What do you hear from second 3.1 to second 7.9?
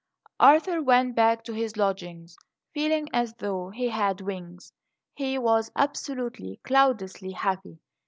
as though he had wings. He was absolutely, cloudlessly happy.